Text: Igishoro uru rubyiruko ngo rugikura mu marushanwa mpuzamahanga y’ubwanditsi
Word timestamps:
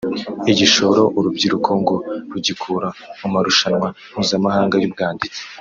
Igishoro 0.51 1.01
uru 1.07 1.21
rubyiruko 1.25 1.69
ngo 1.81 1.95
rugikura 2.31 2.87
mu 3.19 3.27
marushanwa 3.33 3.87
mpuzamahanga 4.13 4.75
y’ubwanditsi 4.79 5.39